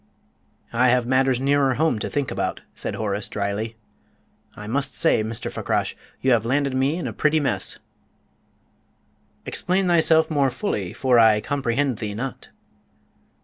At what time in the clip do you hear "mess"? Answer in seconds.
7.39-7.77